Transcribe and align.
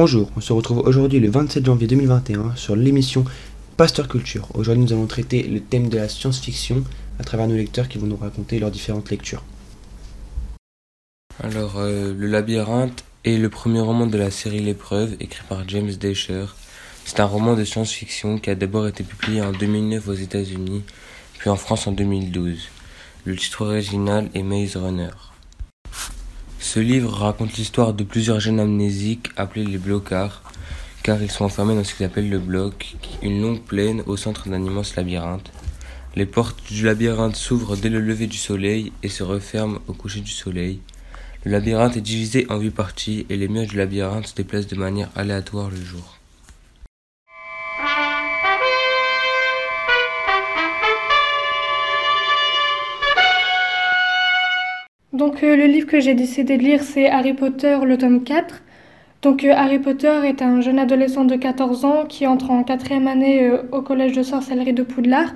Bonjour, 0.00 0.30
on 0.36 0.40
se 0.40 0.52
retrouve 0.52 0.78
aujourd'hui 0.86 1.18
le 1.18 1.28
27 1.28 1.66
janvier 1.66 1.88
2021 1.88 2.54
sur 2.54 2.76
l'émission 2.76 3.24
Pasteur 3.76 4.06
Culture. 4.06 4.46
Aujourd'hui 4.54 4.84
nous 4.84 4.92
allons 4.92 5.08
traiter 5.08 5.42
le 5.42 5.58
thème 5.58 5.88
de 5.88 5.96
la 5.96 6.08
science-fiction 6.08 6.84
à 7.18 7.24
travers 7.24 7.48
nos 7.48 7.56
lecteurs 7.56 7.88
qui 7.88 7.98
vont 7.98 8.06
nous 8.06 8.16
raconter 8.16 8.60
leurs 8.60 8.70
différentes 8.70 9.10
lectures. 9.10 9.42
Alors, 11.42 11.78
euh, 11.78 12.14
Le 12.16 12.28
Labyrinthe 12.28 13.02
est 13.24 13.38
le 13.38 13.48
premier 13.48 13.80
roman 13.80 14.06
de 14.06 14.16
la 14.16 14.30
série 14.30 14.60
L'épreuve, 14.60 15.16
écrit 15.18 15.42
par 15.48 15.68
James 15.68 15.90
Dasher. 15.90 16.46
C'est 17.04 17.18
un 17.18 17.24
roman 17.24 17.56
de 17.56 17.64
science-fiction 17.64 18.38
qui 18.38 18.50
a 18.50 18.54
d'abord 18.54 18.86
été 18.86 19.02
publié 19.02 19.42
en 19.42 19.50
2009 19.50 20.06
aux 20.06 20.14
États-Unis, 20.14 20.84
puis 21.38 21.50
en 21.50 21.56
France 21.56 21.88
en 21.88 21.90
2012. 21.90 22.68
Le 23.24 23.34
titre 23.34 23.62
original 23.62 24.30
est 24.32 24.44
Maze 24.44 24.76
Runner. 24.76 25.10
Ce 26.70 26.80
livre 26.80 27.14
raconte 27.14 27.56
l'histoire 27.56 27.94
de 27.94 28.04
plusieurs 28.04 28.40
jeunes 28.40 28.60
amnésiques 28.60 29.30
appelés 29.38 29.64
les 29.64 29.78
blocards, 29.78 30.42
car 31.02 31.22
ils 31.22 31.30
sont 31.30 31.46
enfermés 31.46 31.74
dans 31.74 31.82
ce 31.82 31.94
qu'ils 31.94 32.04
appellent 32.04 32.28
le 32.28 32.38
bloc, 32.38 32.94
une 33.22 33.40
longue 33.40 33.62
plaine 33.62 34.02
au 34.04 34.18
centre 34.18 34.50
d'un 34.50 34.62
immense 34.62 34.94
labyrinthe. 34.94 35.50
Les 36.14 36.26
portes 36.26 36.70
du 36.70 36.84
labyrinthe 36.84 37.36
s'ouvrent 37.36 37.78
dès 37.78 37.88
le 37.88 38.02
lever 38.02 38.26
du 38.26 38.36
soleil 38.36 38.92
et 39.02 39.08
se 39.08 39.22
referment 39.22 39.78
au 39.86 39.94
coucher 39.94 40.20
du 40.20 40.30
soleil. 40.30 40.80
Le 41.44 41.52
labyrinthe 41.52 41.96
est 41.96 42.02
divisé 42.02 42.44
en 42.50 42.58
huit 42.58 42.70
parties 42.70 43.24
et 43.30 43.38
les 43.38 43.48
murs 43.48 43.66
du 43.66 43.78
labyrinthe 43.78 44.26
se 44.26 44.34
déplacent 44.34 44.66
de 44.66 44.76
manière 44.76 45.08
aléatoire 45.16 45.70
le 45.70 45.82
jour. 45.82 46.18
Donc 55.18 55.42
euh, 55.42 55.56
le 55.56 55.64
livre 55.64 55.88
que 55.88 55.98
j'ai 55.98 56.14
décidé 56.14 56.58
de 56.58 56.62
lire, 56.62 56.84
c'est 56.84 57.10
Harry 57.10 57.32
Potter, 57.32 57.76
le 57.84 57.98
tome 57.98 58.22
4. 58.22 58.62
Donc 59.22 59.42
euh, 59.42 59.52
Harry 59.52 59.80
Potter 59.80 60.12
est 60.24 60.42
un 60.42 60.60
jeune 60.60 60.78
adolescent 60.78 61.24
de 61.24 61.34
14 61.34 61.84
ans 61.84 62.04
qui 62.08 62.24
entre 62.24 62.52
en 62.52 62.62
quatrième 62.62 63.08
année 63.08 63.48
euh, 63.48 63.62
au 63.72 63.82
collège 63.82 64.12
de 64.12 64.22
sorcellerie 64.22 64.74
de 64.74 64.84
Poudlard. 64.84 65.34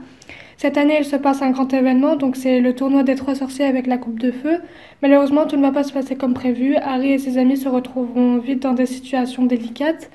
Cette 0.56 0.78
année, 0.78 0.98
il 1.00 1.04
se 1.04 1.16
passe 1.16 1.42
un 1.42 1.50
grand 1.50 1.74
événement, 1.74 2.14
donc 2.14 2.36
c'est 2.36 2.60
le 2.60 2.76
tournoi 2.76 3.02
des 3.02 3.16
trois 3.16 3.34
sorciers 3.34 3.64
avec 3.64 3.88
la 3.88 3.98
coupe 3.98 4.20
de 4.20 4.30
feu. 4.30 4.60
Malheureusement, 5.02 5.46
tout 5.46 5.56
ne 5.56 5.62
va 5.62 5.72
pas 5.72 5.82
se 5.82 5.92
passer 5.92 6.14
comme 6.14 6.34
prévu. 6.34 6.76
Harry 6.76 7.14
et 7.14 7.18
ses 7.18 7.36
amis 7.36 7.56
se 7.56 7.68
retrouveront 7.68 8.38
vite 8.38 8.62
dans 8.62 8.74
des 8.74 8.86
situations 8.86 9.46
délicates. 9.46 10.12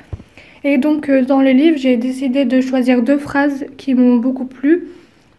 Et 0.64 0.78
donc 0.78 1.12
dans 1.12 1.42
le 1.42 1.52
livre, 1.52 1.78
j'ai 1.78 1.98
décidé 1.98 2.46
de 2.46 2.62
choisir 2.62 3.02
deux 3.02 3.18
phrases 3.18 3.66
qui 3.76 3.96
m'ont 3.96 4.16
beaucoup 4.16 4.46
plu. 4.46 4.88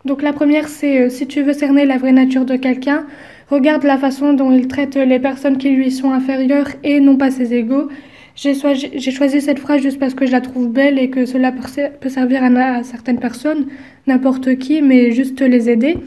Donc 0.05 0.21
la 0.21 0.35
première, 0.35 0.69
c'est 0.69 1.09
si 1.09 1.27
tu 1.27 1.43
veux 1.43 1.55
cerner 1.55 1.87
la 1.87 1.97
vraie 1.97 2.13
nature 2.13 2.45
de 2.45 2.57
quelqu'un, 2.57 3.07
regarde 3.51 3.85
la 3.85 3.99
façon 3.99 4.33
dont 4.33 4.53
il 4.53 4.69
traite 4.69 4.97
les 4.97 5.19
personnes 5.19 5.59
qui 5.59 5.71
lui 5.71 5.91
sont 5.91 6.11
inférieures 6.11 6.69
et 6.85 7.01
non 7.01 7.17
pas 7.17 7.31
ses 7.31 7.55
égaux. 7.55 7.89
J'ai 8.37 9.11
choisi 9.11 9.41
cette 9.41 9.59
phrase 9.59 9.83
juste 9.83 9.99
parce 9.99 10.15
que 10.15 10.25
je 10.25 10.31
la 10.31 10.41
trouve 10.41 10.69
belle 10.69 10.99
et 10.99 11.11
que 11.11 11.27
cela 11.27 11.53
peut 11.53 12.09
servir 12.09 12.45
à, 12.45 12.83
certaines 12.85 13.19
personnes, 13.19 13.67
n'importe 14.07 14.57
qui, 14.59 14.81
mais 14.81 15.11
juste 15.11 15.41
les 15.41 15.69
aider. 15.69 15.99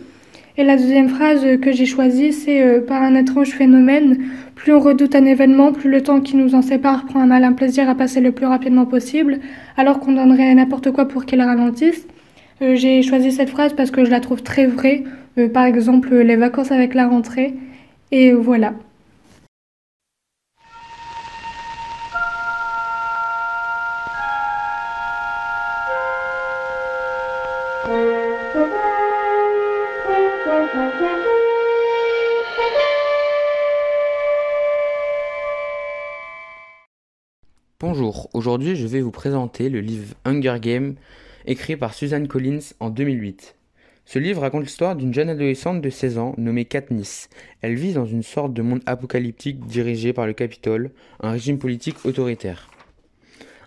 Et 0.57 0.63
la 0.63 0.77
deuxième 0.77 1.09
phrase 1.09 1.45
que 1.61 1.71
j'ai 1.71 1.85
choisie, 1.85 2.31
c'est 2.31 2.61
euh, 2.61 2.81
par 2.81 3.01
un 3.01 3.15
étrange 3.15 3.49
phénomène, 3.49 4.17
plus 4.55 4.73
on 4.73 4.79
redoute 4.79 5.15
un 5.15 5.25
événement, 5.25 5.71
plus 5.71 5.89
le 5.89 6.03
temps 6.03 6.21
qui 6.21 6.35
nous 6.35 6.55
en 6.55 6.61
sépare 6.61 7.05
prend 7.05 7.21
un 7.21 7.25
malin 7.25 7.53
plaisir 7.53 7.89
à 7.89 7.95
passer 7.95 8.21
le 8.21 8.31
plus 8.31 8.45
rapidement 8.45 8.85
possible, 8.85 9.39
alors 9.77 9.99
qu'on 9.99 10.11
donnerait 10.11 10.53
n'importe 10.53 10.91
quoi 10.91 11.07
pour 11.07 11.25
qu'il 11.25 11.41
ralentisse. 11.41 12.05
Euh, 12.61 12.75
j'ai 12.75 13.01
choisi 13.01 13.31
cette 13.31 13.49
phrase 13.49 13.73
parce 13.73 13.91
que 13.91 14.05
je 14.05 14.11
la 14.11 14.19
trouve 14.19 14.43
très 14.43 14.67
vraie. 14.67 15.03
Euh, 15.37 15.49
par 15.49 15.65
exemple, 15.65 16.15
les 16.15 16.35
vacances 16.35 16.71
avec 16.71 16.93
la 16.93 17.07
rentrée. 17.07 17.53
Et 18.11 18.33
voilà. 18.33 18.73
Bonjour, 37.79 38.29
aujourd'hui 38.33 38.75
je 38.75 38.85
vais 38.85 39.01
vous 39.01 39.11
présenter 39.11 39.69
le 39.69 39.81
livre 39.81 40.13
Hunger 40.23 40.57
Games 40.61 40.95
écrit 41.45 41.75
par 41.75 41.93
Suzanne 41.93 42.27
Collins 42.27 42.59
en 42.79 42.89
2008. 42.89 43.55
Ce 44.05 44.19
livre 44.19 44.41
raconte 44.41 44.63
l'histoire 44.63 44.95
d'une 44.95 45.13
jeune 45.13 45.29
adolescente 45.29 45.81
de 45.81 45.89
16 45.89 46.17
ans 46.17 46.35
nommée 46.37 46.65
Katniss. 46.65 47.29
Elle 47.61 47.75
vit 47.75 47.93
dans 47.93 48.05
une 48.05 48.23
sorte 48.23 48.53
de 48.53 48.61
monde 48.61 48.81
apocalyptique 48.85 49.65
dirigé 49.65 50.11
par 50.11 50.27
le 50.27 50.33
Capitole, 50.33 50.91
un 51.21 51.31
régime 51.31 51.59
politique 51.59 52.05
autoritaire. 52.05 52.69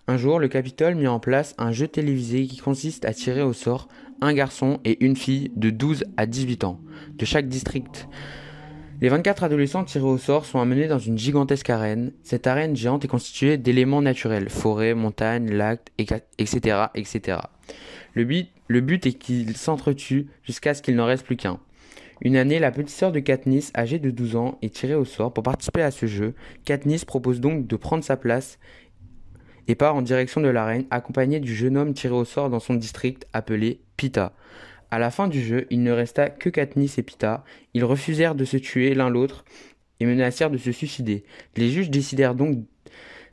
Un 0.07 0.19
jour, 0.19 0.39
le 0.39 0.49
Capitole 0.49 0.97
met 0.97 1.07
en 1.07 1.19
place 1.19 1.55
un 1.57 1.73
jeu 1.73 1.89
télévisé 1.89 2.47
qui 2.47 2.59
consiste 2.59 3.07
à 3.07 3.15
tirer 3.15 3.41
au 3.41 3.55
sort 3.55 3.89
un 4.21 4.35
garçon 4.35 4.81
et 4.85 5.03
une 5.05 5.17
fille 5.17 5.51
de 5.57 5.71
12 5.71 6.05
à 6.17 6.27
18 6.27 6.65
ans 6.65 6.81
de 7.17 7.25
chaque 7.25 7.49
district. 7.49 8.07
Les 9.01 9.09
24 9.09 9.45
adolescents 9.45 9.85
tirés 9.85 10.05
au 10.05 10.19
sort 10.19 10.45
sont 10.45 10.61
amenés 10.61 10.89
dans 10.89 10.99
une 10.99 11.19
gigantesque 11.19 11.69
arène. 11.71 12.13
Cette 12.23 12.47
arène 12.47 12.77
géante 12.77 13.05
est 13.05 13.09
constituée 13.09 13.57
d'éléments 13.57 14.03
naturels, 14.03 14.49
forêts, 14.49 14.95
montagnes, 14.95 15.51
lacs, 15.51 15.91
etc., 15.99 16.87
etc. 16.95 17.39
Le 18.15 18.25
but, 18.25 18.49
le 18.69 18.81
but 18.81 19.07
est 19.07 19.13
qu'ils 19.13 19.57
s'entretuent 19.57 20.27
jusqu'à 20.43 20.75
ce 20.75 20.83
qu'il 20.83 20.97
n'en 20.97 21.07
reste 21.07 21.25
plus 21.25 21.37
qu'un. 21.37 21.61
Une 22.23 22.37
année, 22.37 22.59
la 22.59 22.71
petite 22.71 22.91
sœur 22.91 23.13
de 23.13 23.21
Katniss, 23.21 23.73
âgée 23.77 23.99
de 23.99 24.11
12 24.11 24.37
ans, 24.37 24.59
est 24.63 24.75
tirée 24.75 24.95
au 24.95 25.05
sort 25.05 25.33
pour 25.33 25.43
participer 25.43 25.83
à 25.83 25.91
ce 25.91 26.07
jeu. 26.07 26.35
Katniss 26.65 27.05
propose 27.05 27.41
donc 27.41 27.67
de 27.67 27.77
prendre 27.77 28.05
sa 28.05 28.17
place 28.17 28.59
et 29.67 29.75
part 29.75 29.95
en 29.95 30.03
direction 30.03 30.41
de 30.41 30.49
l'arène, 30.49 30.87
accompagnée 30.91 31.41
du 31.41 31.55
jeune 31.55 31.77
homme 31.77 31.95
tiré 31.95 32.15
au 32.15 32.25
sort 32.25 32.51
dans 32.51 32.61
son 32.61 32.75
district 32.75 33.27
appelé 33.33 33.81
Pita. 33.97 34.33
À 34.91 34.99
la 34.99 35.11
fin 35.11 35.27
du 35.29 35.43
jeu, 35.43 35.67
il 35.71 35.83
ne 35.83 35.91
resta 35.91 36.31
que 36.31 36.51
Katniss 36.51 36.99
et 36.99 37.03
Pita. 37.03 37.45
Ils 37.73 37.85
refusèrent 37.85 38.35
de 38.35 38.45
se 38.45 38.57
tuer 38.57 38.95
l'un 38.95 39.11
l'autre 39.11 39.45
et 40.01 40.07
menacèrent 40.07 40.51
de 40.51 40.59
se 40.59 40.73
suicider. 40.73 41.25
Les 41.57 41.71
juges 41.71 41.91
décidèrent 41.91 42.35
donc 42.35 42.59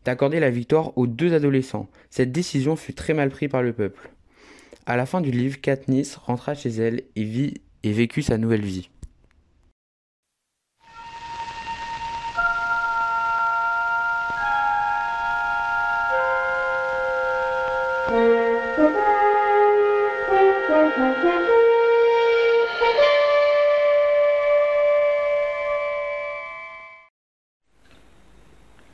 d'accorder 0.05 0.39
la 0.39 0.49
victoire 0.49 0.97
aux 0.97 1.07
deux 1.07 1.33
adolescents. 1.33 1.87
Cette 2.09 2.31
décision 2.31 2.75
fut 2.75 2.93
très 2.93 3.13
mal 3.13 3.29
prise 3.29 3.49
par 3.49 3.61
le 3.61 3.73
peuple. 3.73 4.09
À 4.87 4.97
la 4.97 5.05
fin 5.05 5.21
du 5.21 5.29
livre, 5.29 5.61
Katniss 5.61 6.15
rentra 6.15 6.55
chez 6.55 6.69
elle 6.69 7.03
et 7.15 7.23
vit 7.23 7.53
et 7.83 7.91
vécut 7.91 8.23
sa 8.23 8.39
nouvelle 8.39 8.65
vie. 8.65 8.89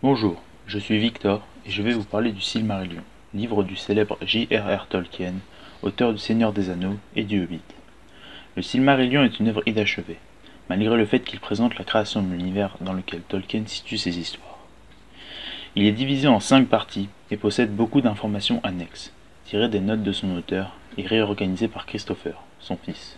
Bonjour, 0.02 0.42
je 0.68 0.80
suis 0.80 0.97
Victor 1.00 1.47
et 1.66 1.72
je 1.72 1.81
vais 1.81 1.94
vous 1.94 2.03
parler 2.03 2.31
du 2.31 2.42
Silmarillion, 2.42 3.03
livre 3.34 3.64
du 3.64 3.76
célèbre 3.76 4.17
J.R.R. 4.22 4.88
Tolkien, 4.90 5.34
auteur 5.84 6.14
du 6.14 6.20
Seigneur 6.20 6.53
des 6.53 6.70
Anneaux 6.70 6.97
et 7.16 7.24
du 7.24 7.44
Hobbit. 7.44 7.62
Le 8.56 8.62
Silmarillion 8.62 9.24
est 9.24 9.40
une 9.40 9.50
œuvre 9.50 9.64
inachevée, 9.66 10.18
malgré 10.70 10.97
le 10.97 11.06
fait 11.06 11.20
qu'il 11.20 11.40
présente 11.40 11.78
la 11.78 11.85
création 11.85 12.22
de 12.22 12.32
l'univers 12.32 12.78
dans 12.82 12.94
lequel 12.94 13.22
Tolkien 13.22 13.64
situe 13.66 13.97
ses 13.97 14.18
histoires. 14.18 14.58
Il 15.76 15.85
est 15.85 15.91
divisé 15.91 16.28
en 16.28 16.40
cinq 16.40 16.68
parties 16.68 17.09
et 17.29 17.38
possède 17.38 17.76
beaucoup 17.76 18.02
d'informations 18.02 18.59
annexes, 18.64 19.14
tirées 19.46 19.70
des 19.70 19.79
notes 19.79 20.03
de 20.03 20.12
son 20.12 20.35
auteur 20.35 20.76
et 20.97 21.06
réorganisées 21.06 21.68
par 21.68 21.85
Christopher, 21.85 22.41
son 22.59 22.78
fils. 22.78 23.18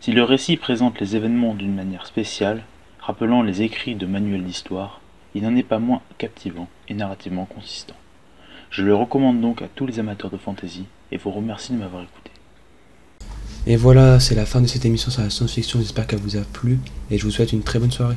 Si 0.00 0.12
le 0.12 0.22
récit 0.22 0.56
présente 0.56 1.00
les 1.00 1.16
événements 1.16 1.54
d'une 1.54 1.74
manière 1.74 2.06
spéciale, 2.06 2.62
rappelant 3.00 3.42
les 3.42 3.62
écrits 3.62 3.94
de 3.94 4.06
manuels 4.06 4.44
d'histoire, 4.44 5.00
il 5.34 5.42
n'en 5.42 5.56
est 5.56 5.62
pas 5.62 5.78
moins 5.78 6.02
captivant 6.18 6.68
et 6.88 6.94
narrativement 6.94 7.46
consistant. 7.46 7.96
Je 8.72 8.82
le 8.82 8.94
recommande 8.94 9.42
donc 9.42 9.60
à 9.60 9.68
tous 9.68 9.84
les 9.84 9.98
amateurs 9.98 10.30
de 10.30 10.38
fantasy 10.38 10.86
et 11.10 11.18
vous 11.18 11.30
remercie 11.30 11.74
de 11.74 11.76
m'avoir 11.76 12.04
écouté. 12.04 12.30
Et 13.66 13.76
voilà, 13.76 14.18
c'est 14.18 14.34
la 14.34 14.46
fin 14.46 14.62
de 14.62 14.66
cette 14.66 14.86
émission 14.86 15.10
sur 15.10 15.20
la 15.20 15.28
science-fiction, 15.28 15.78
j'espère 15.80 16.06
qu'elle 16.06 16.20
vous 16.20 16.38
a 16.38 16.40
plu 16.40 16.78
et 17.10 17.18
je 17.18 17.24
vous 17.24 17.30
souhaite 17.30 17.52
une 17.52 17.62
très 17.62 17.78
bonne 17.78 17.90
soirée. 17.90 18.16